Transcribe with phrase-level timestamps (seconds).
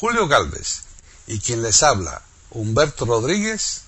[0.00, 0.84] Julio Galvez
[1.26, 3.82] y quien les habla, Humberto Rodríguez,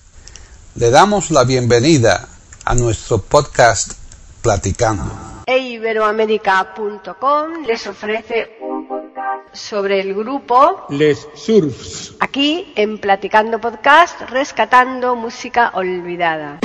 [0.75, 2.27] le damos la bienvenida
[2.65, 3.93] a nuestro podcast
[4.41, 5.09] Platicando.
[5.45, 12.15] E Iberoamérica.com les ofrece un podcast sobre el grupo Les Surfs.
[12.19, 16.59] aquí en Platicando Podcast, rescatando música olvidada.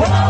[0.00, 0.29] Quel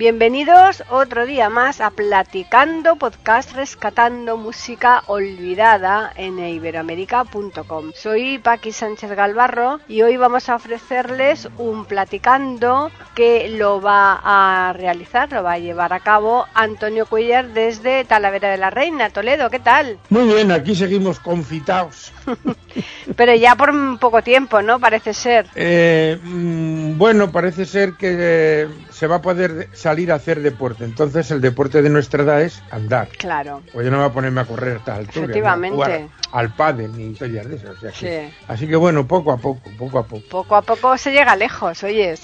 [0.00, 7.92] Bienvenidos otro día más a Platicando Podcast Rescatando Música Olvidada en iberoamérica.com.
[7.94, 14.72] Soy Paqui Sánchez Galvarro y hoy vamos a ofrecerles un Platicando que lo va a
[14.72, 19.50] realizar, lo va a llevar a cabo Antonio Cuellar desde Talavera de la Reina, Toledo.
[19.50, 19.98] ¿Qué tal?
[20.08, 22.10] Muy bien, aquí seguimos confitados.
[23.16, 24.80] Pero ya por un poco tiempo, ¿no?
[24.80, 25.46] Parece ser.
[25.54, 28.68] Eh, mm, bueno, parece ser que eh,
[29.00, 30.84] se va a poder salir a hacer deporte.
[30.84, 33.08] Entonces, el deporte de nuestra edad es andar.
[33.16, 33.62] Claro.
[33.72, 35.24] Pues yo no voy a ponerme a correr a tal altura.
[35.24, 36.10] Efectivamente.
[36.32, 37.70] al pádel ni historias de esas.
[37.70, 38.34] o sea que- Sí.
[38.46, 40.22] Así que bueno, poco a poco, poco a poco.
[40.28, 42.20] Poco a poco se llega lejos, oyes.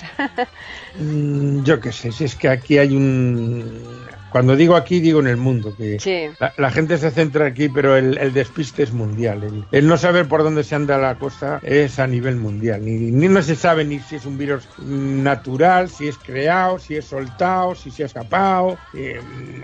[0.98, 4.05] Mm, yo qué sé, si es que aquí hay un...
[4.36, 6.24] Cuando digo aquí, digo en el mundo, que Sí.
[6.38, 9.42] la, la gente se centra aquí, pero el, el despiste es mundial.
[9.42, 12.84] El, el no saber por dónde se anda la cosa es a nivel mundial.
[12.84, 16.96] Ni, ni no se sabe ni si es un virus natural, si es creado, si
[16.96, 18.76] es soltado, si se ha escapado.
[18.94, 19.20] eh,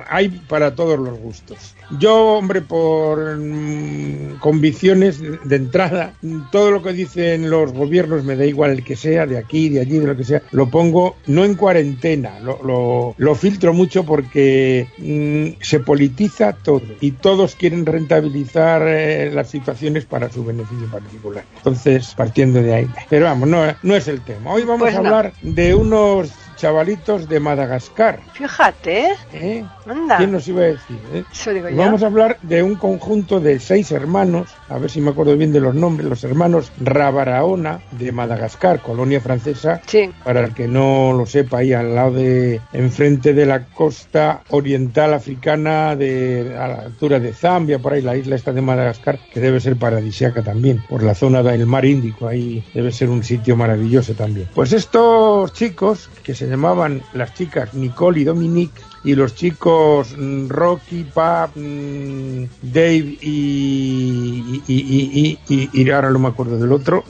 [0.08, 1.74] hay para todos los gustos.
[1.98, 6.14] Yo, hombre, por mm, convicciones de, entrada,
[6.50, 9.80] todo lo que dicen los gobiernos, me da igual el que sea, de aquí, de
[9.80, 14.04] allí, de lo que sea, lo pongo no en cuarentena, lo, lo, lo filtro mucho
[14.04, 14.61] porque
[14.98, 21.44] mm, se politiza todo y todos quieren rentabilizar eh, las situaciones para su beneficio particular.
[21.56, 22.90] Entonces, partiendo de ahí.
[23.08, 24.52] Pero vamos, no, no es el tema.
[24.52, 25.08] Hoy vamos Pues a no.
[25.08, 28.20] hablar de unos chavalitos de Madagascar.
[28.34, 29.64] Fíjate, ¿eh?
[29.86, 30.16] Anda.
[30.18, 30.98] ¿Quién nos iba a decir?
[31.12, 31.24] eh?
[31.32, 31.76] Eso digo yo.
[31.76, 35.52] Vamos a hablar de un conjunto de seis hermanos, a ver si me acuerdo bien
[35.52, 41.12] de los nombres, los hermanos Rabaraona de Madagascar, colonia francesa, Sí, para el que no
[41.12, 46.74] lo sepa, ahí al lado de, enfrente de la costa oriental africana, de, a la
[46.82, 50.82] altura de Zambia, por ahí la isla esta de Madagascar, que debe ser paradisiaca también,
[50.88, 54.48] por la zona del mar Índico, ahí debe ser un sitio maravilloso también.
[54.54, 60.48] Pues estos chicos, que se llamaban las chicas Nicole y Dominique, y los chicos mm,
[60.48, 66.72] Rocky, Pap, mm, Dave y, y, y, y- y- y ahora no me acuerdo del
[66.72, 67.04] otro,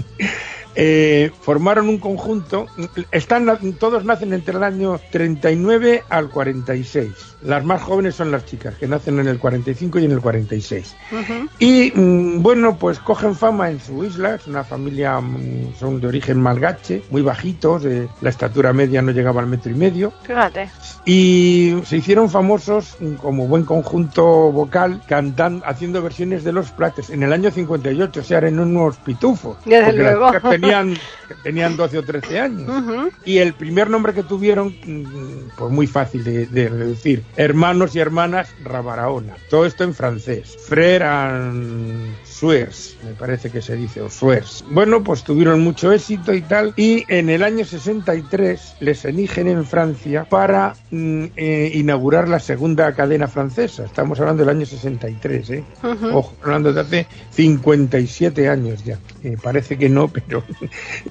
[0.74, 2.66] eh, formaron un conjunto.
[3.10, 3.46] Están,
[3.78, 7.10] todos nacen entre el año 39 al 46.
[7.42, 10.94] Las más jóvenes son las chicas, que nacen en el 45 y en el 46.
[11.10, 16.00] ujú, Y mm, bueno, pues cogen fama en su isla, es una familia, mm, son
[16.00, 17.82] de origen malgache, muy bajitos,
[18.20, 20.70] la estatura media no llegaba al metro y medio, fíjate.
[21.04, 27.10] y se hicieron famosos mm, como buen conjunto vocal cantando, haciendo versiones de los plates
[27.10, 30.30] en el año 58, o sea, eran unos pitufos, Desde las luego.
[30.62, 30.96] Tenían,
[31.42, 33.12] tenían 12 o 13 años.
[33.24, 38.00] Y el primer nombre que tuvieron, mm, pues muy fácil de, de reducir, hermanos y
[38.00, 39.34] hermanas Rabaraona.
[39.50, 40.56] Todo esto en francés.
[40.68, 44.64] Frère and Suers, me parece que se dice, o Suers.
[44.68, 49.64] Bueno, pues tuvieron mucho éxito y tal, y en el año 63 les eligen en
[49.64, 53.84] Francia para mm, eh, inaugurar la segunda cadena francesa.
[53.84, 55.64] Estamos hablando del año 63, ¿eh?
[55.84, 56.06] ujú.
[56.18, 58.98] Ojo, hablando de hace 57 años ya.
[59.22, 60.42] Eh, parece que no, pero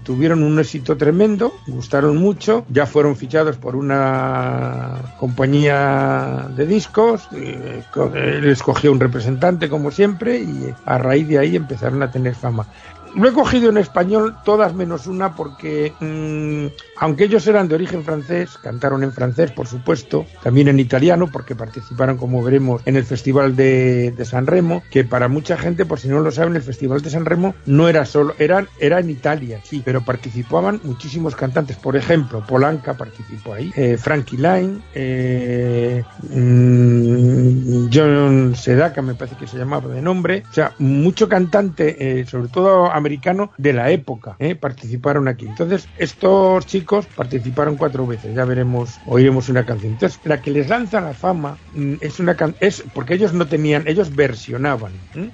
[0.04, 7.84] tuvieron un éxito tremendo, gustaron mucho, ya fueron fichados por una compañía de discos, eh,
[7.94, 12.36] co- él escogió un representante como siempre y a raíz de ahí empezaron a tener
[12.36, 12.68] fama.
[13.16, 16.68] Lo he cogido en español todas menos una porque, mm,
[16.98, 21.56] aunque ellos eran de origen francés, cantaron en francés, por supuesto, también en italiano, porque
[21.56, 26.00] participaron, como veremos, en el Festival de, de San Remo, que para mucha gente, por
[26.00, 29.10] si no lo saben, el Festival de San Remo no era solo, era, era en
[29.10, 31.78] Italia, sí, pero participaban muchísimos cantantes.
[31.78, 39.48] Por ejemplo, Polanca participó ahí, eh, Frankie Lyne, eh, mm, John Sedaka, me parece que
[39.48, 44.36] se llamaba de nombre, o sea, mucho cantante, eh, sobre todo americano de la época.
[44.40, 44.56] ¿eh?
[44.56, 45.46] Participaron aquí.
[45.48, 48.34] Entonces, estos chicos participaron cuatro veces.
[48.36, 49.94] Ya veremos, oiremos una canción.
[49.94, 53.48] Entonces, la que les lanza la fama mm, es una can es porque ellos no
[53.48, 55.32] tenían, ellos versionaban, ¿eh?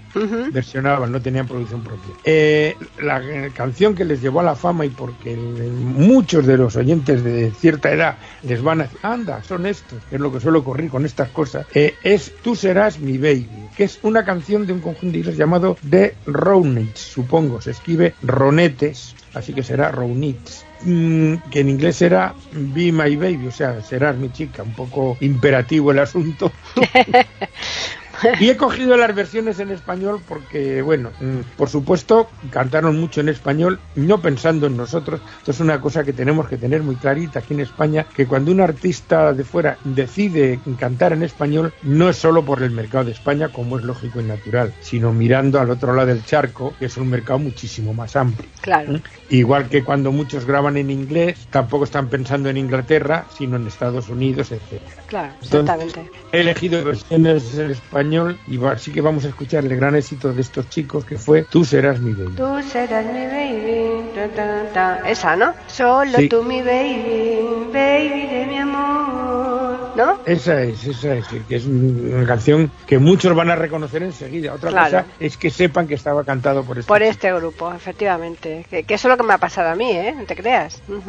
[0.51, 2.17] Versionaban, no tenían producción propia.
[2.23, 3.21] Eh, la
[3.53, 7.51] canción que les llevó a la fama y porque el- muchos de los oyentes de
[7.53, 10.89] cierta edad les van a decir, anda, son estos, que es lo que suele ocurrir
[10.89, 14.81] con estas cosas, eh, es Tú serás mi baby, que es una canción de un
[14.81, 20.65] conjunto de inglés llamado The Ronettes, supongo, se escribe Ronetes, así que será Ronettes.
[20.81, 25.17] Mm, que en inglés era Be My Baby, o sea, serás mi chica, un poco
[25.21, 26.51] imperativo el asunto.
[28.39, 33.29] Y he cogido las versiones en español porque, bueno, mm, por supuesto, cantaron mucho en
[33.29, 35.21] español, no pensando en nosotros.
[35.39, 38.51] Esto es una cosa que tenemos que tener muy clarita aquí en España, que cuando
[38.51, 43.11] un artista de fuera decide cantar en español, no es solo por el mercado de
[43.11, 46.97] España, como es lógico y natural, sino mirando al otro lado del charco, que es
[46.97, 48.49] un mercado muchísimo más amplio.
[48.61, 48.93] Claro.
[48.93, 49.01] ¿Mm?
[49.29, 54.09] Igual que cuando muchos graban en inglés, tampoco están pensando en Inglaterra, sino en Estados
[54.09, 54.81] Unidos, etc.
[55.07, 56.11] Claro, Entonces, exactamente.
[56.31, 60.41] He elegido versiones en español y así que vamos a escuchar el gran éxito de
[60.41, 62.35] estos chicos que fue Tú serás mi baby.
[62.35, 64.09] Tú serás mi baby.
[64.15, 65.09] ta, ta, ta.
[65.09, 65.53] Esa, ¿no?
[65.67, 66.29] Solo Sí.
[66.29, 69.77] tú mi baby, baby de mi amor.
[69.95, 70.19] ¿No?
[70.27, 74.53] Esa es, esa es, que es una canción que muchos van a reconocer enseguida.
[74.53, 74.85] Otra Claro.
[74.99, 77.09] cosa es que sepan que estaba cantado por este Por chico.
[77.09, 78.65] este grupo, efectivamente.
[78.69, 80.13] Que, que eso es lo que me ha pasado a mí, ¿eh?
[80.15, 80.81] No te creas.
[80.85, 80.99] Pues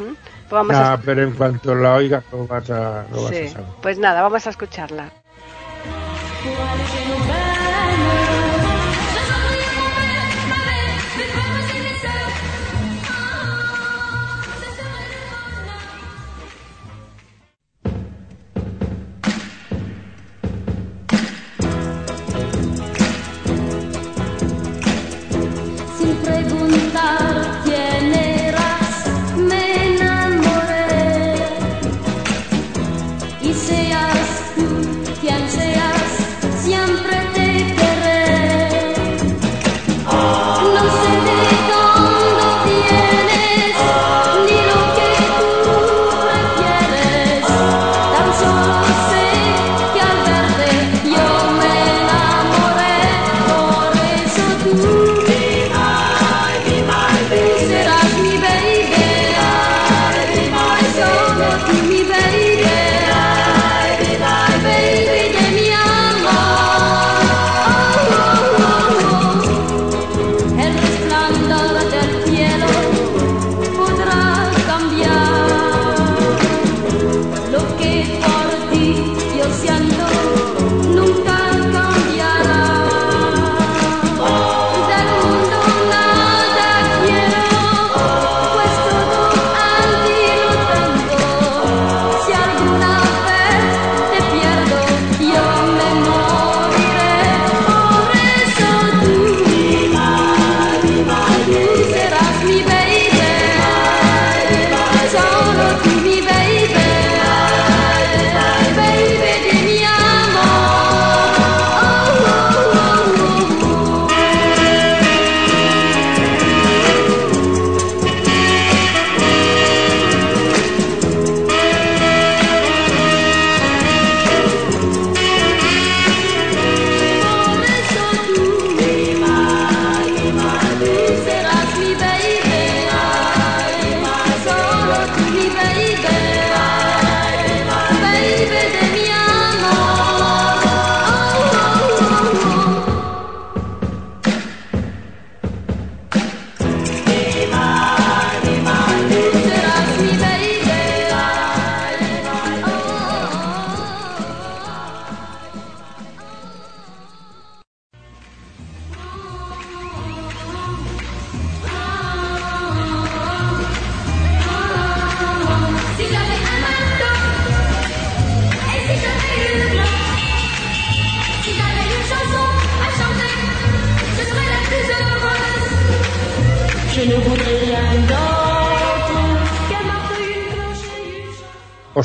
[0.50, 3.66] vamos a Ah, pero en cuanto la oigas lo vas a, lo vas a saber.
[3.82, 5.10] pues nada, vamos a escucharla.
[6.48, 7.27] Sin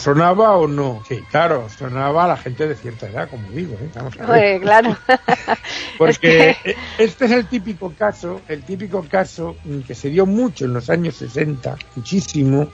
[0.04, 1.02] sonaba o no?
[1.08, 3.74] Sí, claro, sonaba a la gente de cierta edad, como digo.
[3.82, 3.90] ¿eh?
[3.96, 4.56] Vamos a ver.
[4.56, 4.98] Oye, claro.
[5.98, 10.10] Porque Es que- eh, este es el típico caso, el típico caso mm, que se
[10.10, 12.68] dio mucho en los años 60, muchísimo,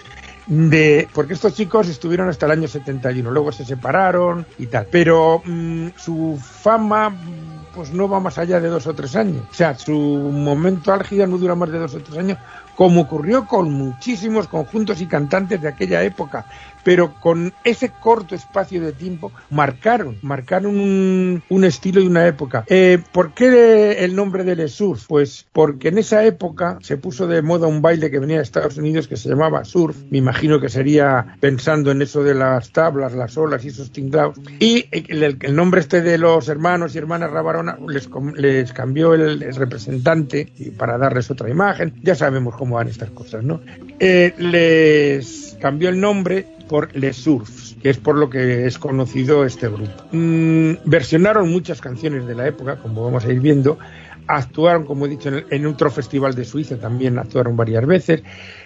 [0.47, 4.87] de porque estos chicos estuvieron hasta el año 71, luego se separaron y tal.
[4.91, 9.43] Pero mm, su fama mm, pues no va más allá de dos o tres años.
[9.51, 12.37] O sea, su momento álgida no dura más de dos o tres años,
[12.75, 16.45] como ocurrió con muchísimos conjuntos y cantantes de aquella época,
[16.83, 22.63] pero con ese corto espacio de tiempo marcaron, marcaron un, un estilo y una época.
[22.67, 25.07] Eh, ¿Por qué el nombre del surf?
[25.07, 28.77] Pues porque en esa época se puso de moda un baile que venía de Estados
[28.77, 33.13] Unidos que se llamaba surf, me imagino que sería pensando en eso de las tablas,
[33.13, 37.31] las olas y esos tinglados, y el, el nombre este de los hermanos y hermanas
[37.31, 42.75] Rabarona les, les cambió el, el representante y para darles otra imagen, ya sabemos cómo
[42.75, 43.61] van estas cosas, ¿no?
[43.99, 49.43] Eh, les cambió el nombre por Les Surfs, que es por lo que es conocido
[49.43, 49.91] este grupo.
[50.13, 53.77] Mm, versionaron muchas canciones de la época, como vamos a ir viendo,
[54.27, 58.21] actuaron, como he dicho, en, otro festival de Suiza también actuaron varias veces,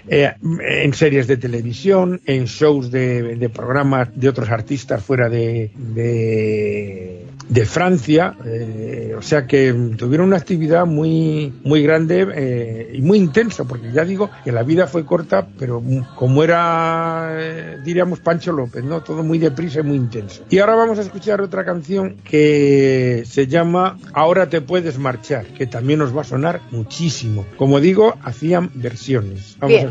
[0.07, 5.71] eh, en series de televisión, en shows de, de programas de otros artistas fuera de,
[5.75, 13.01] de, de Francia, eh, o sea que tuvieron una actividad muy, muy grande eh, y
[13.01, 15.81] muy intensa, porque ya digo que la vida fue corta, pero
[16.15, 19.01] como era, eh, diríamos, Pancho López, ¿no?
[19.01, 20.43] Todo muy deprisa y muy intenso.
[20.49, 25.67] Y ahora vamos a escuchar otra canción que se llama Ahora te puedes marchar, que
[25.67, 27.45] también nos va a sonar muchísimo.
[27.57, 29.57] Como digo, hacían versiones.
[29.59, 29.87] Vamos Bien.
[29.87, 29.89] a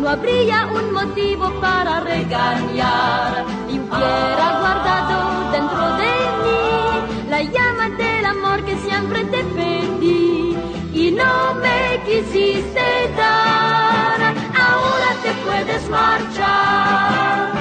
[0.00, 3.44] no habría un motivo para regañar.
[3.68, 6.12] Y hubiera guardado dentro de
[6.42, 10.56] mí la llama del amor que siempre te pedí
[10.92, 14.34] y no me quisiste dar.
[14.66, 17.52] Ahora te puedes marchar.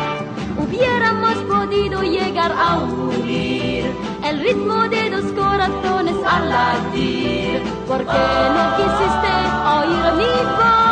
[0.57, 3.85] Hubiéramos podido llegar a unir
[4.23, 7.61] el ritmo de dos corazones al latir.
[7.87, 8.23] Porque
[8.55, 9.33] no quisiste
[9.75, 10.86] oír mi voz?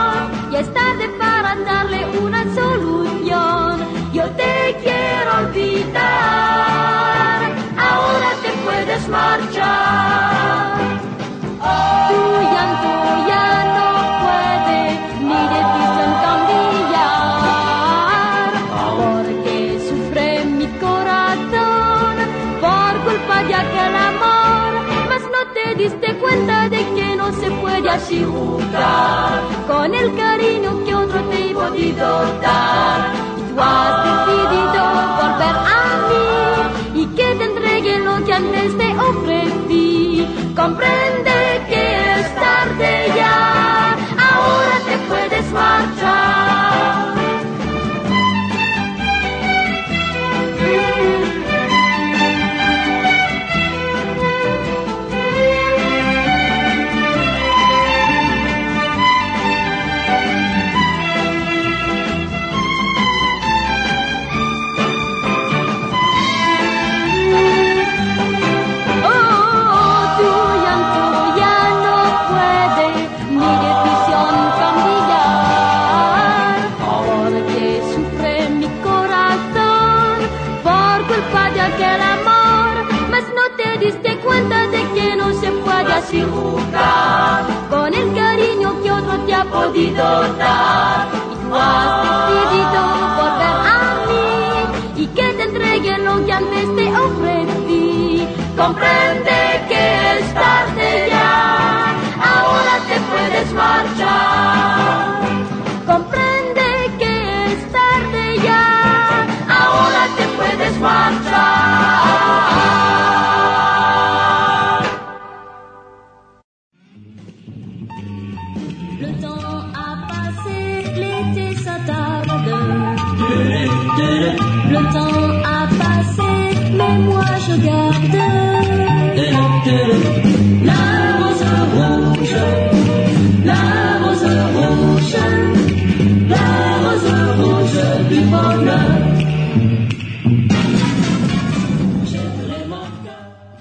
[28.23, 29.54] Puede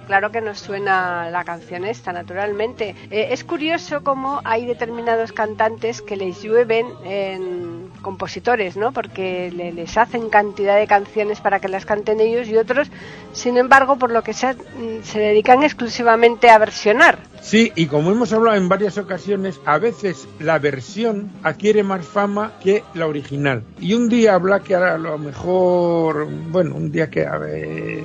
[0.06, 2.94] Claro que nos suena la canción esta, naturalmente.
[3.10, 7.74] Eh, es curioso cómo hay determinados cantantes que les llueven en
[8.04, 8.92] compositores, ¿no?
[8.92, 12.88] Porque le- les hacen cantidad de canciones para que las canten ellos y otros,
[13.32, 17.18] sin embargo, por lo que sea, mm, se dedican exclusivamente a versionar.
[17.42, 22.52] Sí, y como hemos hablado en varias ocasiones, a veces la versión adquiere más fama
[22.62, 23.64] que la original.
[23.80, 28.02] Y un día habla que a lo mejor, bueno, un día que, a ver,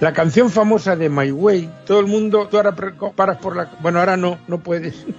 [0.00, 2.74] la canción famosa de My Way, todo el mundo, tú ahora
[3.14, 5.06] paras por la, bueno, ahora no, no puedes.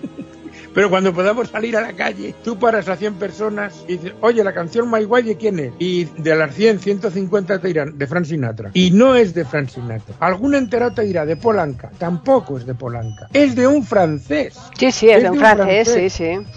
[0.78, 4.44] Pero cuando podamos salir a la calle, tú paras a 100 personas y dices, oye,
[4.44, 5.72] la canción My Way, ¿de quién es?
[5.80, 8.70] Y de las 100, 150 te dirán, de Frank Sinatra.
[8.76, 10.14] Y no es de Frank Sinatra.
[10.20, 11.90] Algún entero te dirá, de Polanca.
[11.98, 13.28] Tampoco es de Polanca.
[13.34, 14.56] Es de un francés.
[14.78, 16.14] Sí, sí, es, Es de un de un francés, francés.
[16.14, 16.57] sí, sí.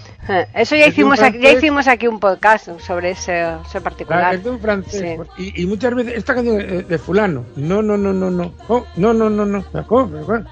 [0.53, 4.23] Eso ya de hicimos, aquí, ya hicimos aquí un podcast sobre ese, ese particular.
[4.23, 5.19] Ah, es de un francés.
[5.37, 5.53] Sí.
[5.55, 7.45] Y, y muchas veces, esta canción es de fulano.
[7.55, 8.53] No, no, no, no, no.
[8.67, 9.65] Oh, no, no, no, no.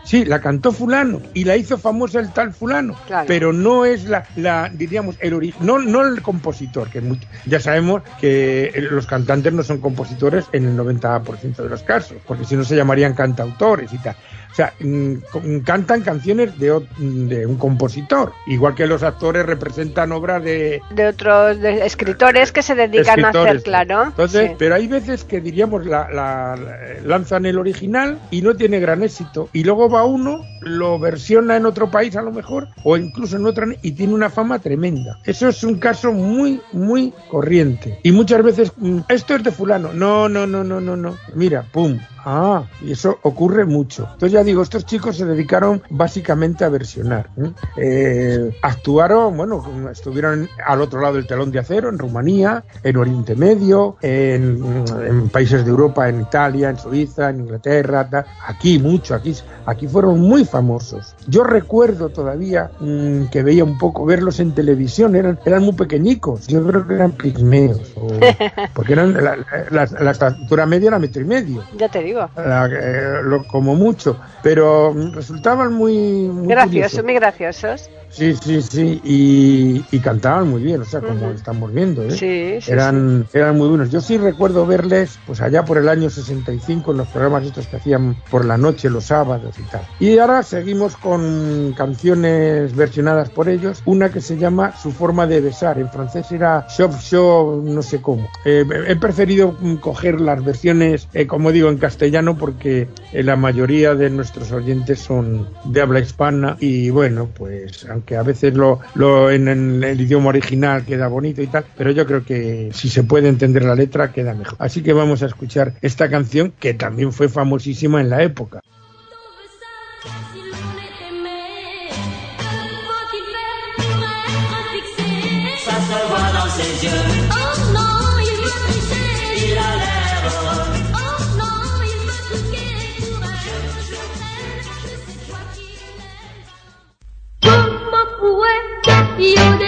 [0.04, 2.96] Sí, la cantó fulano y la hizo famosa el tal fulano.
[3.08, 3.26] Claro.
[3.28, 5.66] Pero no es la, la diríamos, el origen.
[5.66, 7.02] No, no el compositor, que
[7.46, 12.46] ya sabemos que los cantantes no son compositores en el 90% de los casos, porque
[12.46, 14.16] si no se llamarían cantautores y tal.
[14.52, 20.44] O sea, mm, cantan canciones de, de un compositor, igual que los actores representan obras
[20.44, 24.06] de, De otros de escritores que se dedican a hacer, claro.
[24.06, 24.56] Entonces, sí.
[24.58, 29.04] pero hay veces que diríamos la, la- la- lanzan el original y no tiene gran
[29.04, 33.38] éxito y luego va uno, lo versiona en otro país a lo mejor o incluso
[33.38, 35.20] en otra y tiene una fama tremenda.
[35.26, 39.94] Eso es un caso muy muy corriente y muchas veces mm, esto es de fulano.
[39.94, 41.18] No, no, no, no, no, no.
[41.36, 42.00] Mira, pum.
[42.26, 44.08] Ah, y eso ocurre mucho.
[44.14, 47.30] Entonces ya digo, estos chicos se dedicaron básicamente a versionar.
[47.38, 47.52] ¿eh?
[47.78, 53.36] Eh, actuaron, bueno, estuvieron al otro lado del telón de acero, en Rumanía, en Oriente
[53.36, 54.64] Medio, en,
[55.06, 59.88] en países de Europa, en Italia, en Suiza, en Inglaterra, ta- aquí mucho, aquí, aquí
[59.88, 61.16] fueron muy famosos.
[61.28, 66.48] Yo recuerdo todavía mm, que veía un poco verlos en televisión, eran, eran muy pequeñicos,
[66.48, 68.08] yo creo que eran pigmeos, o-
[68.74, 69.36] porque eran la,
[69.70, 72.30] la- la estatura media era metro y medio Ya te digo.
[72.38, 75.94] la- eh, lo- como mucho, pero resultaban muy,
[76.28, 77.04] muy Graciosos, curiosos.
[77.04, 77.90] muy graciosos.
[78.12, 81.36] Sí, sí, sí, y, y cantaban muy bien, o sea, como Ujú.
[81.36, 82.12] estamos viendo, ¿eh?
[82.12, 83.92] Sí, sí, eran, eran muy buenos.
[83.92, 87.78] Yo sí recuerdo verles, pues allá por el año 65, en los programas estos que
[87.78, 89.82] hacían por la noche, los sábados y tal.
[90.00, 95.42] Y ahora seguimos con canciones versionadas por ellos, una que se llama Su forma de
[95.42, 98.28] besar, en francés era Shop Show, no sé cómo.
[98.44, 103.96] Eh, he preferido coger las versiones, eh, como digo, en castellano, porque eh, la mayoría
[103.96, 109.30] de nuestros oyentes son de habla hispana y bueno, pues aunque a veces lo, lo
[109.30, 113.04] en, en el idioma original queda bonito y tal, pero yo creo que si se
[113.04, 114.56] puede entender la letra queda mejor.
[114.60, 118.62] Así que vamos a escuchar esta canción que también fue famosísima en la época.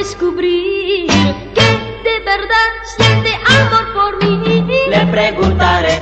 [0.05, 1.05] Descubrir
[1.53, 1.67] que
[2.07, 4.65] de verdad siente amor por mí?
[4.89, 6.01] Le preguntaré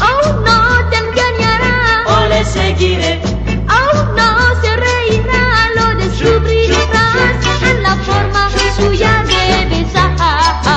[0.00, 2.04] Oh no, te engañará.
[2.06, 3.20] o le seguiré.
[3.68, 4.28] Oh no,
[4.62, 5.42] se reirá,
[5.76, 7.34] lo descubrirás
[7.70, 10.12] en la forma suya de besar.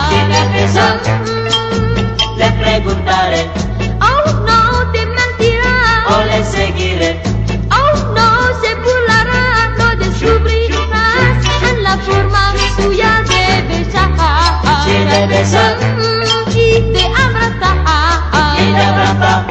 [0.09, 0.99] Si me besa.
[1.23, 3.47] Mm, Le preguntaré
[4.01, 6.05] Oh no, te mentirá.
[6.09, 7.21] o le seguiré.
[15.23, 15.75] Besa.
[15.97, 17.77] Mm, y te abrazar.
[18.59, 19.44] Y te abraza.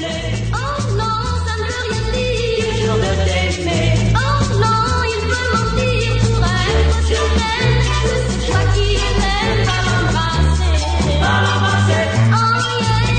[0.00, 2.90] Oh non, ça ne veut rien dire.
[4.14, 7.76] Oh non, il veut mentir pour être sur elle.
[8.40, 8.88] C'est toi qui
[9.20, 9.78] m'aimes, va
[11.44, 12.04] l'embrasser.
[12.32, 13.12] Oh yeah,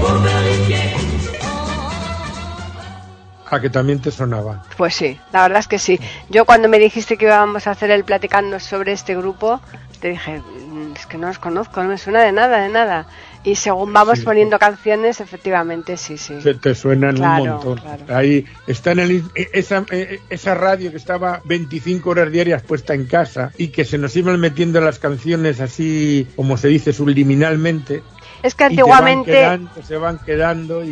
[0.00, 0.88] pour vérifier.
[3.52, 4.62] A que también te sonaba.
[4.76, 5.98] Pues sí, la verdad es que sí.
[6.28, 9.60] Yo cuando me dijiste que íbamos a hacer el platicando sobre este grupo,
[10.00, 13.06] te dije, "Mm, es que no los conozco, no me suena de nada, de nada.
[13.42, 14.24] Y según vamos Sí.
[14.24, 16.40] poniendo canciones, efectivamente, sí, sí.
[16.42, 17.78] Se te suenan Claro, un montón.
[17.78, 18.04] claro.
[18.14, 22.92] Ahí está en el, e- esa, e- esa radio que estaba 25 horas diarias puesta
[22.92, 28.02] en casa y que se nos iban metiendo las canciones así, como se dice, subliminalmente.
[28.42, 30.88] Es que y te van antiguamente, quedando, se van quedando y,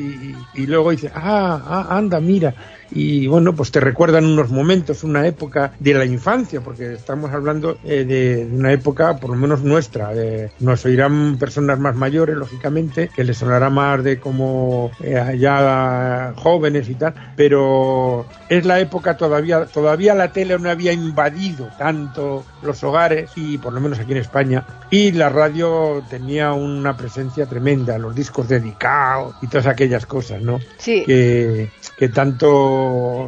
[0.55, 2.55] y- y luego dices, ah, ah, anda, mira.
[2.91, 7.79] Y bueno, pues te recuerdan unos momentos, una época de la infancia, porque estamos hablando
[7.85, 10.15] eh, de, de una época, por lo menos nuestra.
[10.15, 16.33] de- nos oirán personas más mayores, lógicamente, que les sonará más de como eh, ya
[16.37, 22.45] jóvenes y tal, pero es la época todavía, todavía la tele no había invadido tanto
[22.63, 27.47] los hogares, y por lo menos aquí en España, y la radio tenía una presencia
[27.47, 30.59] tremenda, los discos dedicados y todas aquellas cosas, ¿no?
[30.79, 32.78] sí, que, que tanto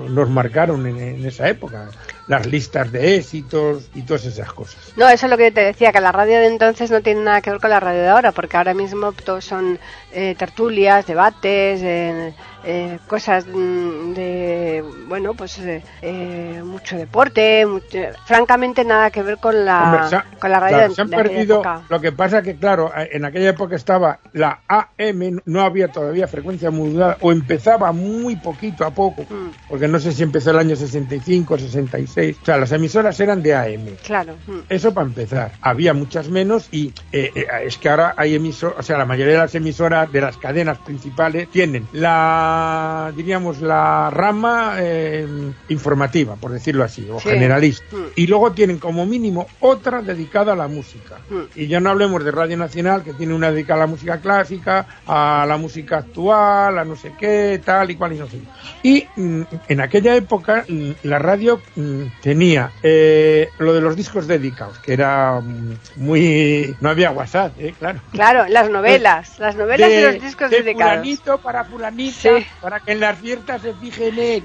[0.09, 1.89] nos marcaron en, en esa época,
[2.31, 4.93] las listas de éxitos y todas esas cosas.
[4.97, 7.41] No, eso es lo que te decía, que la radio de entonces no tiene nada
[7.41, 9.79] que ver con la radio de ahora, porque ahora mismo todos son
[10.13, 17.99] eh, tertulias, debates, eh, eh, cosas mm, de, bueno, pues eh, eh, mucho deporte, mucho-
[18.27, 21.01] francamente nada que ver con la, Hombre, se ha- con la radio claro, de, se
[21.03, 21.83] han de perdido, época.
[21.89, 26.71] lo que pasa que claro, en aquella época estaba la AM, no había todavía frecuencia
[26.71, 29.51] modulada, o empezaba muy poquito a poco, Mm.
[29.69, 33.55] porque no sé si empezó el año 65, 66, o sea, las emisoras eran de
[33.55, 33.97] AM.
[34.05, 34.35] Claro.
[34.47, 34.59] mm.
[34.69, 35.53] Eso para empezar.
[35.63, 39.55] Había muchas menos y es que ahora hay emisoras, o sea, la mayoría de las
[39.55, 45.27] emisoras de las cadenas principales tienen la, diríamos, la rama eh,
[45.69, 47.29] informativa, por decirlo así, o Sí.
[47.31, 47.85] generalista.
[47.95, 48.05] Mm.
[48.17, 51.17] Y luego tienen como mínimo otra dedicada a la música.
[51.29, 51.41] Mm.
[51.55, 54.87] Y ya no hablemos de Radio Nacional, que tiene una dedicada a la música clásica,
[55.07, 58.39] a la música actual, a no sé qué, tal y cual y no sé.
[58.83, 64.27] Y mm, en aquella época mm, la radio mm, tenía eh, lo de los discos
[64.27, 66.75] dedicados, que era mm, muy...
[66.81, 67.75] no había WhatsApp, ¿eh?
[67.79, 68.01] claro.
[68.13, 72.47] Claro, las novelas, las novelas y los discos de fulanito para fulanita, Sí.
[72.61, 74.43] para que en las fiestas se fije en él.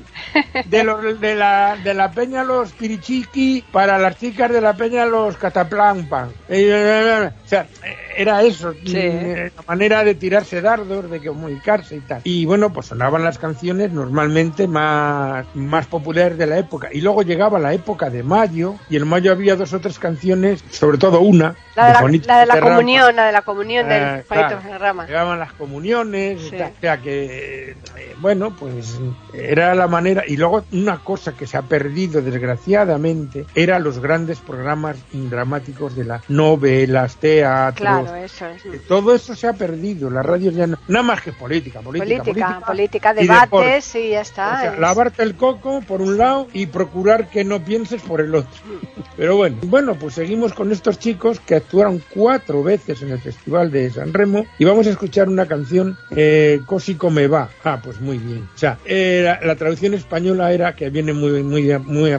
[0.65, 5.05] De, los, de, la, de la peña los pirichiqui, para las chicas de la peña
[5.05, 6.31] los cataplampan.
[6.49, 7.67] Eh, O sea,
[8.15, 8.97] era eso, Sí.
[8.97, 12.21] mm, la manera de tirarse dardos, de comunicarse y tal.
[12.23, 16.89] Y bueno, pues sonaban las canciones normalmente más, más populares de la época.
[16.91, 20.63] Y luego llegaba la época de mayo, y en mayo había dos o tres canciones,
[20.71, 23.89] sobre todo una, La de la, Juanito la de la comunión, la de la comunión
[23.89, 25.05] del Eh, Juanito claro.
[25.07, 26.55] Llegaban las comuniones, Sí.
[26.55, 26.71] y tal.
[26.77, 28.99] o sea que, eh, bueno, pues
[29.33, 30.23] era la manera.
[30.27, 36.05] Y luego una cosa que se ha perdido desgraciadamente era los grandes programas dramáticos de
[36.05, 37.75] las novelas, teatros.
[37.81, 38.63] Claro, eso es.
[38.87, 40.09] Todo eso se ha perdido.
[40.09, 44.55] La radio ya no, nada más que política, política, debates y ya está.
[44.55, 48.21] O sea, es- lavarte el coco por un lado y procurar que no pienses por
[48.21, 48.51] el otro.
[49.17, 53.71] Pero bueno, bueno, pues seguimos con estos chicos que actuaron cuatro veces en el Festival
[53.71, 57.49] de San Remo y vamos a escuchar una canción, eh, Cosi come va.
[57.63, 58.47] Ah, pues muy bien.
[58.53, 61.71] O sea, eh, la, la traducción española era que viene muy, muy,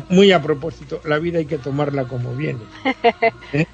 [0.09, 2.61] muy a propósito, la vida hay que tomarla como viene.
[3.53, 3.66] ¿Eh?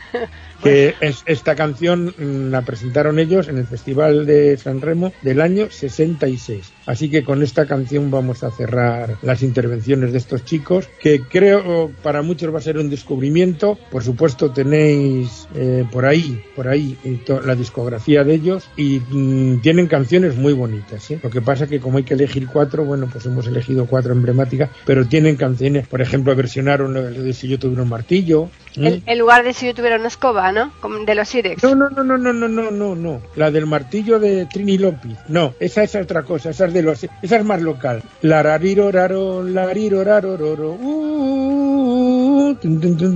[0.62, 5.70] que es, esta canción la presentaron ellos en el Festival de San Remo del año
[5.70, 6.72] 66.
[6.86, 11.90] Así que con esta canción vamos a cerrar las intervenciones de estos chicos, que creo
[12.02, 13.78] para muchos va a ser un descubrimiento.
[13.90, 19.60] Por supuesto tenéis eh, por ahí, por ahí eh, la discografía de ellos y mm,
[19.60, 21.10] tienen canciones muy bonitas.
[21.10, 21.20] ¿eh?
[21.22, 24.70] Lo que pasa que como hay que elegir cuatro, bueno, pues hemos elegido cuatro emblemáticas,
[24.84, 28.48] pero tienen canciones, por ejemplo, versionaron lo de, Si yo tuviera un martillo.
[28.76, 29.02] ¿eh?
[29.02, 30.72] En, en lugar de si yo tuviera una escoba, ¿no?
[31.06, 31.62] De los Irex.
[31.62, 33.22] No, no, no, no, no, no, no, no, no.
[33.36, 35.18] La del martillo de Trini López.
[35.28, 38.02] No, esa es otra cosa, esa es de los, esa es más local.
[38.22, 42.21] La rariro raro, lariro raro, roro, uh, tun, tun, tun, tun,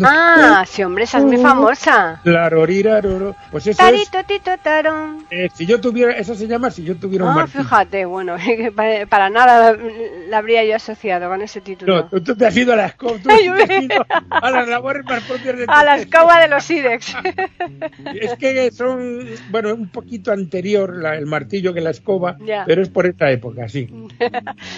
[0.04, 1.42] Ah, sí, hombre, esa es muy Uh.
[1.42, 2.20] famosa.
[2.24, 3.36] roro.
[3.50, 3.76] Pues eso es,
[4.10, 5.24] Tarito, tito, tarón.
[5.30, 7.64] eh, si yo tuviera, esa se llama si yo tuviera un Ah, martillo.
[7.64, 8.36] fíjate, bueno,
[9.08, 9.76] para nada
[10.28, 11.94] la habría yo asociado con ese título.
[11.96, 13.40] No, tú, tú te has ido a la escoba, tú has
[13.82, 17.14] ido a las labores más propias de A la escoba de los IDEX.
[18.20, 22.64] Es que son, bueno, un poquito anterior la- el martillo que la escoba, Ya.
[22.66, 23.88] pero es por esta época, sí.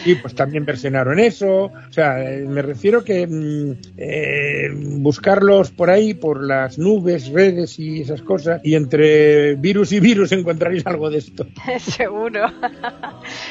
[0.05, 1.64] Y pues también versionaron eso.
[1.64, 3.98] O sea, eh, me refiero que mm,
[4.31, 10.01] eh, buscarlos por ahí, por las nubes, redes y esas cosas, y entre virus y
[10.01, 11.47] virus encontraréis algo de esto.
[11.81, 12.47] Seguro.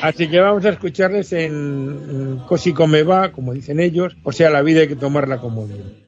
[0.02, 4.50] Así que vamos a escucharles en mm, Cosi come va, como dicen ellos, o sea,
[4.50, 6.08] la vida hay que tomarla como viene.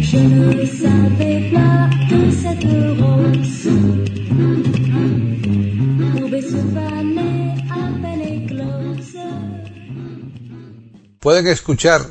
[0.00, 2.64] Je ne savais pas que cette
[2.98, 3.68] rose
[6.12, 7.33] pouvait se
[11.24, 12.04] Pueden escuchar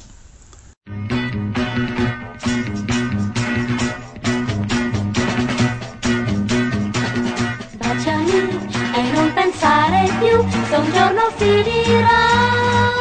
[10.70, 12.94] Se un giorno finirà.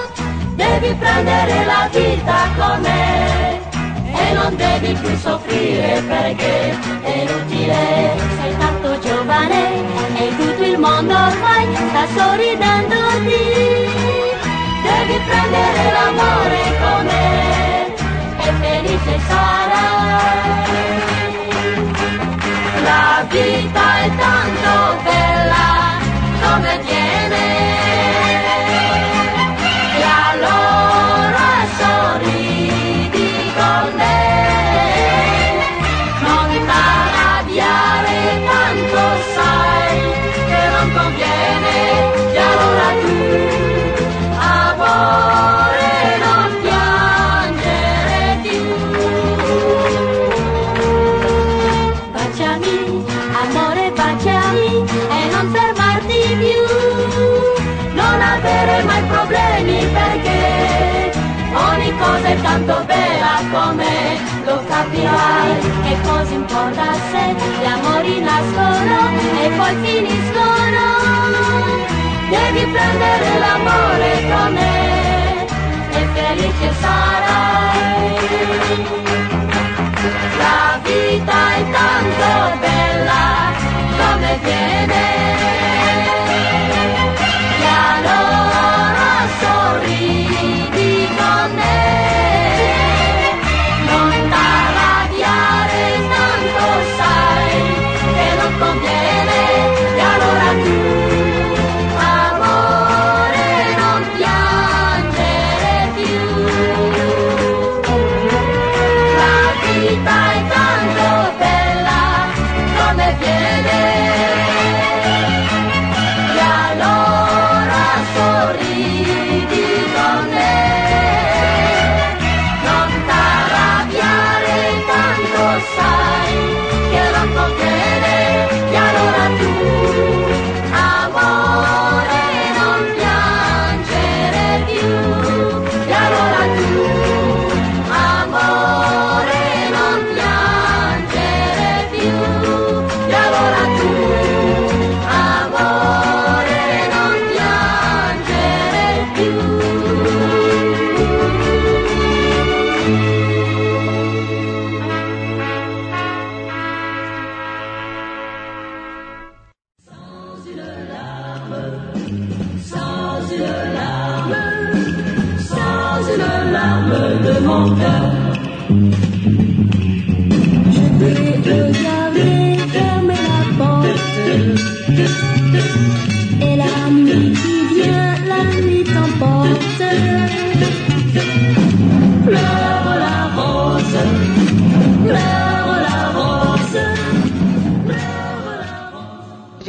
[0.56, 3.60] Devi prendere la vita com'è
[4.02, 8.35] e non devi più soffrire perché è inutile.
[9.36, 13.44] Giovane e tutto il mondo ormai sta sorridendoti.
[14.82, 17.94] Devi prendere l'amore com'è
[18.38, 20.70] e felice sarai.
[22.82, 25.35] La vita è tanto bella
[66.66, 68.98] cosa importa se gli amori nascono
[69.40, 70.84] e poi finiscono?
[72.28, 75.46] Devi prendere l'amore con me
[75.90, 78.14] e felice sarai.
[80.38, 82.75] La vita è tanto bella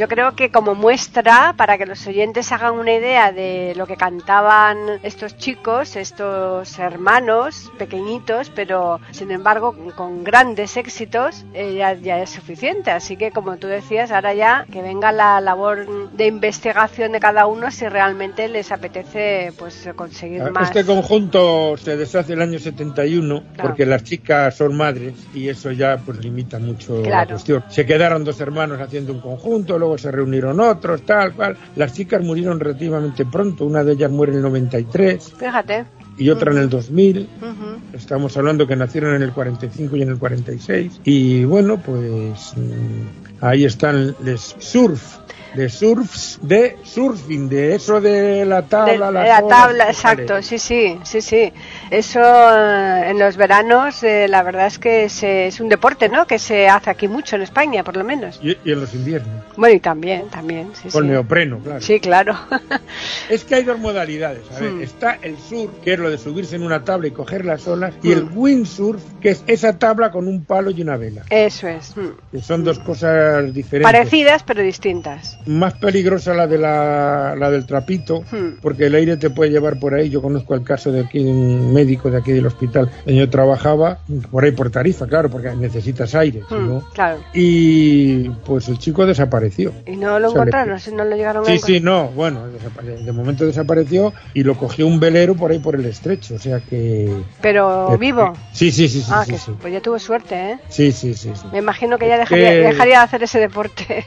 [0.08, 3.98] Yo creo que como muestra, para que los oyentes hagan una idea de lo que
[3.98, 12.22] cantaban estos chicos, estos hermanos pequeñitos, pero sin embargo con grandes éxitos, eh, ya, ya
[12.22, 12.90] es suficiente.
[12.90, 17.44] Así que como tú decías, ahora ya que venga la labor de investigación de cada
[17.44, 20.68] uno si realmente les apetece pues conseguir más.
[20.68, 23.68] Este conjunto se deshace el año 71 Claro.
[23.68, 27.62] porque las chicas son madres y eso ya pues limita mucho la cuestión.
[27.68, 31.56] Se quedaron dos hermanos haciendo un conjunto, luego se reunieron otros, tal cual.
[31.76, 35.84] Las chicas murieron relativamente pronto, una de ellas muere en el 93 Fíjate.
[36.16, 37.28] y otra en el 2000.
[37.40, 37.96] Ujú.
[37.96, 41.00] Estamos hablando que nacieron en el 45 y en el 46.
[41.04, 45.18] Y bueno, pues mm, ahí están les surf,
[45.54, 50.58] de surfs, de surfing, de eso de la De, tabla, de la tabla, exacto, sí,
[50.58, 51.52] sí, sí, sí.
[51.90, 56.26] Eso eh, en los veranos, eh, la verdad es que se- es un deporte, ¿no?
[56.26, 58.38] Que se hace aquí mucho en España, por lo menos.
[58.42, 61.10] Y, y en los inviernos, Bueno, y también, también, sí, con sí.
[61.10, 61.80] neopreno, claro.
[61.80, 62.34] Sí, claro.
[63.30, 64.42] Es que hay dos modalidades.
[64.56, 64.82] A ver, Hmm.
[64.82, 67.94] está el surf, que es lo de subirse en una tabla y coger las olas,
[68.02, 68.12] y Hmm.
[68.12, 71.22] el windsurf, que es esa tabla con un palo y una vela.
[71.30, 71.96] Eso es.
[71.96, 72.08] mm.
[72.32, 73.90] Que son dos cosas diferentes.
[73.92, 75.38] Parecidas, pero distintas.
[75.46, 78.58] Más peligrosa la de la, la del trapito, Hmm.
[78.62, 80.08] porque el aire te puede llevar por ahí.
[80.10, 83.30] Yo conozco el caso de aquí de un médico de aquí del hospital donde yo
[83.30, 83.98] trabajaba,
[84.30, 86.80] por ahí por Tarifa, claro, porque necesitas aire, Mm, no.
[86.92, 87.18] Claro.
[87.34, 89.72] Y pues el chico desapareció.
[89.86, 92.08] Y no lo O sea, le- encontraron, si no lo llegaron a Sí, sí, no,
[92.08, 96.38] bueno, de momento desapareció y lo cogió un velero por ahí por el estrecho, o
[96.38, 97.12] sea que...
[97.40, 98.32] Pero que- vivo.
[98.52, 99.52] Sí, sí, sí, sí, Ah, sí, que sí.
[99.60, 100.58] pues ya tuvo suerte, ¿eh?
[100.68, 101.46] Sí, sí, sí, sí.
[101.52, 104.04] Me imagino que ya dejaría, dejaría de hacer ese deporte.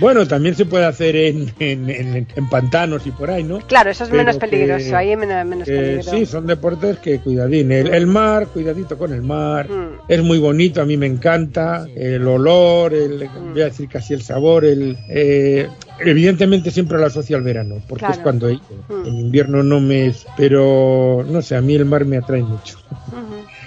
[0.00, 3.58] Bueno, también se puede hacer en, en, en- en pantanos y por ahí, ¿no?
[3.60, 6.02] claro, eso es Pero menos que- peligroso, ahí es menos, menos que peligro.
[6.02, 7.72] sí, son deportes que cuidadín.
[7.72, 9.68] El, el mar, cuidadito con el mar.
[9.70, 10.00] Mm.
[10.08, 11.86] Es muy bonito, a mí me encanta.
[11.94, 14.64] El olor, el, voy a decir casi el sabor.
[14.64, 15.68] El, eh,
[16.00, 18.14] evidentemente siempre lo asocio al verano, porque Claro.
[18.14, 18.62] es cuando ido.
[18.88, 19.06] Mm.
[19.06, 20.26] En invierno no me es.
[20.36, 22.78] Pero no sé, a mí el mar me atrae mucho.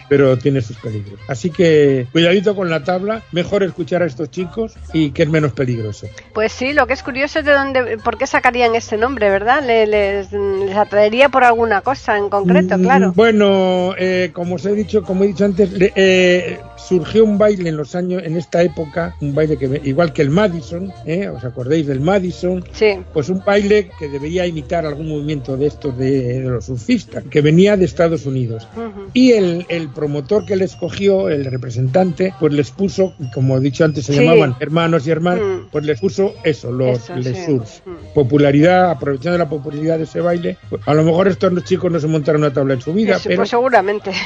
[0.09, 1.19] Pero tiene sus peligros.
[1.27, 3.23] Así que cuidadito con la tabla.
[3.31, 6.07] Mejor escuchar a estos chicos y que es menos peligroso.
[6.33, 9.63] Pues sí, lo que es curioso es de dónde, por qué sacarían este nombre, ¿verdad?
[9.65, 13.13] Le- les, les atraería por alguna cosa en concreto, Mm, claro.
[13.15, 17.69] Bueno, eh, como os he dicho, como he dicho antes, le- eh, surgió un baile
[17.69, 21.27] en los años, en esta época, un baile que igual que el Madison, ¿eh?
[21.27, 22.63] ¿os acordáis del Madison?
[22.71, 27.23] Sí, Pues un baile que debería imitar algún movimiento de estos de, de los surfistas,
[27.29, 28.67] que venía de Estados Unidos.
[29.13, 33.83] Y el, el promotor que les cogió, el representante, pues les puso, como he dicho
[33.83, 34.19] antes, se Sí.
[34.23, 35.67] llamaban hermanos y hermanas, Mm.
[35.71, 37.45] pues les puso eso, los Eso, les sí.
[37.45, 37.69] surf.
[37.85, 38.13] Mm.
[38.13, 42.07] Popularidad, aprovechando la popularidad de ese baile, pues, a lo mejor estos chicos no se
[42.07, 44.11] montaron una tabla en su vida, Eso, pero Pues seguramente.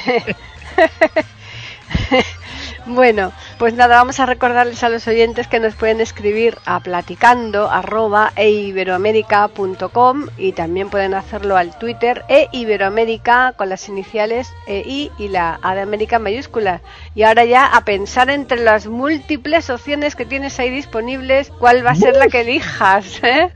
[2.86, 7.72] Bueno, pues nada, vamos a recordarles a los oyentes que nos pueden escribir a platicando
[7.72, 15.28] arroba eiberoamerica.com y también pueden hacerlo al Twitter e Iberoamérica con las iniciales EI y
[15.30, 16.82] la A de América mayúscula.
[17.16, 21.92] Y ahora ya a pensar entre las múltiples opciones que tienes ahí disponibles, cuál va
[21.92, 23.22] a ser la que elijas.
[23.24, 23.50] ¿eh?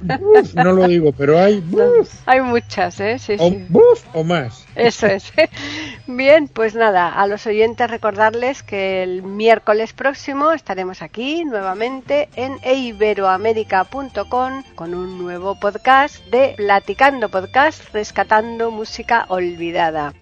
[0.53, 3.19] No lo digo, pero hay buf, Hay muchas, ¿eh?
[3.19, 3.65] Sí, o, sí.
[3.67, 4.66] buf o más.
[4.77, 5.33] Eso es.
[6.07, 12.59] Bien, pues nada, a los oyentes recordarles que el miércoles próximo estaremos aquí nuevamente en
[12.61, 20.13] eiberoamerica.com con un nuevo podcast de Platicando Podcast, rescatando música olvidada.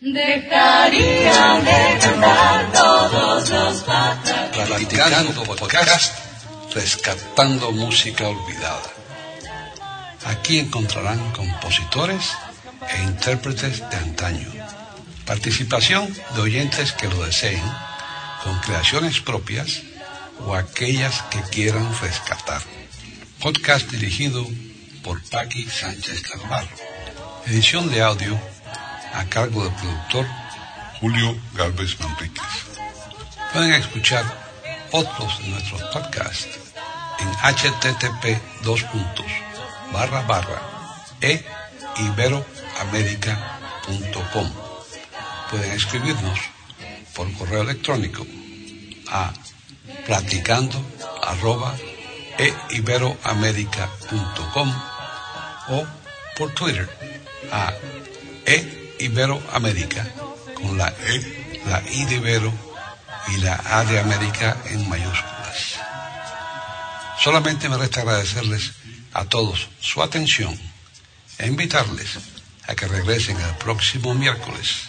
[0.00, 4.66] Dejarían de cantar todos los patas.
[4.66, 6.14] Platicando podcast,
[6.74, 8.90] rescatando música olvidada.
[10.24, 12.32] Aquí encontrarán compositores
[12.88, 14.65] e intérpretes de antaño.
[15.26, 16.06] Participación
[16.36, 17.62] de oyentes que lo deseen,
[18.44, 19.82] con creaciones propias
[20.46, 22.62] o aquellas que quieran rescatar.
[23.40, 24.46] Podcast dirigido
[25.02, 26.68] por Paqui Sánchez Carvalho.
[27.46, 28.38] Edición de audio
[29.14, 30.26] a cargo del productor
[31.00, 32.44] Julio Galvez Manríquez.
[33.52, 34.24] Pueden escuchar
[34.92, 36.58] otros de nuestros podcasts
[37.18, 38.84] en http dos
[41.20, 41.40] e.
[45.50, 46.38] Pueden escribirnos
[47.14, 48.26] por correo electrónico
[49.08, 49.32] a
[50.04, 50.80] platicando
[51.22, 51.74] arroba
[52.38, 54.74] eiberoamerica.com
[55.68, 55.86] o
[56.36, 56.88] por Twitter
[57.50, 57.72] a
[58.44, 60.06] eiberoamerica
[60.54, 62.52] con la E, la I de Ibero
[63.28, 65.80] y la A de América en mayúsculas.
[67.18, 68.72] Solamente me resta agradecerles
[69.12, 70.56] a todos su atención
[71.38, 72.18] e invitarles
[72.68, 74.88] a que regresen el próximo miércoles